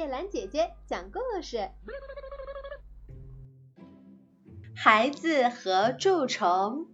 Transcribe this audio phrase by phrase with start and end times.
[0.00, 1.68] 叶兰姐姐讲故事。
[4.74, 6.86] 孩子和蛀虫，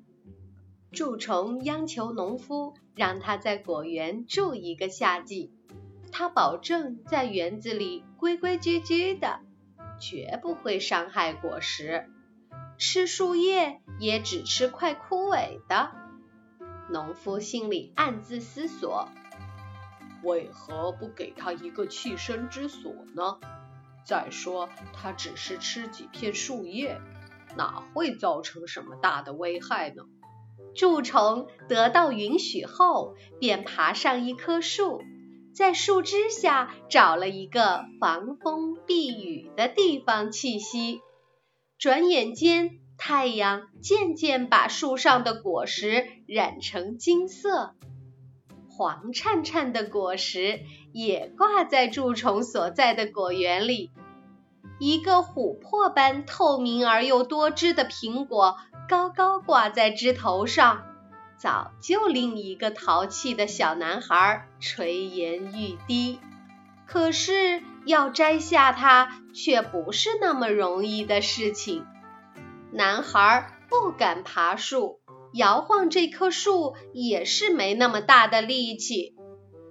[0.90, 5.54] 蛀虫央求农夫让他在果园住一个夏季，
[6.10, 9.38] 他保证在园子里规规矩矩的，
[10.00, 12.10] 绝不会伤害果实，
[12.76, 15.92] 吃树叶也只吃快枯萎的。
[16.90, 19.08] 农夫心里暗自思索。
[20.26, 23.38] 为何不给他一个栖身之所呢？
[24.04, 27.00] 再说，他只是吃几片树叶，
[27.56, 30.02] 哪会造成什么大的危害呢？
[30.74, 35.00] 蛀虫得到允许后，便爬上一棵树，
[35.54, 41.00] 在树枝下找了一个防风避雨的地方栖息。
[41.78, 47.74] 转眼间，太阳渐渐把树上的果实染成金色。
[48.76, 50.60] 黄灿灿的果实
[50.92, 53.90] 也挂在蛀虫所在的果园里，
[54.78, 60.82] 一个琥珀般透明而又多汁的苹果高高挂在枝头上，
[61.38, 66.20] 早就令一个淘气的小男孩垂涎欲滴。
[66.86, 71.86] 可是要摘下它，却不是那么容易的事情。
[72.72, 75.00] 男孩不敢爬树。
[75.36, 79.14] 摇晃这棵树也是没那么大的力气。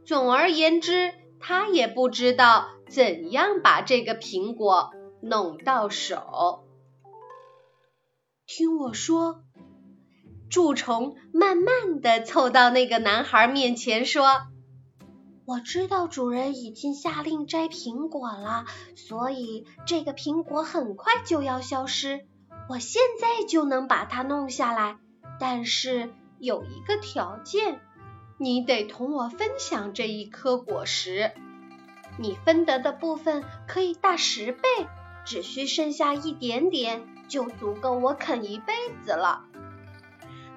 [0.05, 6.63] 总而言之，他也不知道怎样把这个苹果弄到手。
[8.45, 9.41] 听我说，
[10.51, 14.23] 蛀虫慢慢的凑到那个男孩面前说
[15.47, 22.27] ：“我知道主人已经下令摘苹果了，所以这个苹果很快就要消失。
[22.69, 24.99] 我现在就能把它弄下来。”
[25.39, 27.79] 但是有一个条件，
[28.37, 31.31] 你得同我分享这一颗果实。
[32.17, 34.67] 你分得的部分可以大十倍，
[35.25, 39.43] 只需剩下一点点，就足够我啃一辈子了。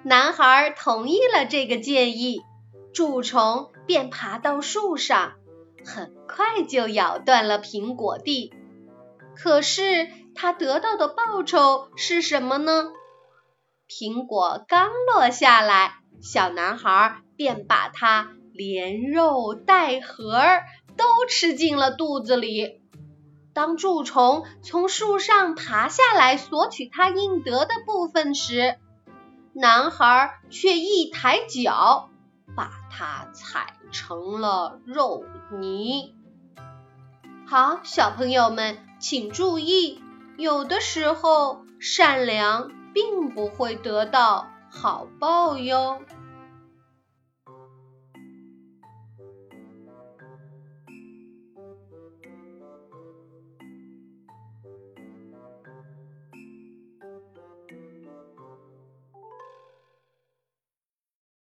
[0.05, 2.43] 男孩同意了这个建议，
[2.95, 5.33] 蛀虫便爬到树上，
[5.85, 8.53] 很快就咬断了苹果蒂。
[9.35, 12.93] 可是他得到的报酬是什么呢？
[13.89, 20.43] 苹果刚落下来，小男孩便把它连肉带核
[20.97, 22.83] 都吃进了肚子里。
[23.55, 28.77] 当蛀虫从树上爬下来索取它应得的部分时，
[29.55, 32.11] 男孩却一抬脚
[32.55, 35.25] 把它踩成了肉
[35.59, 36.15] 泥。
[37.47, 40.03] 好，小朋友们请注意，
[40.37, 42.71] 有的时候善良。
[42.93, 46.01] 并不会得到好报哟。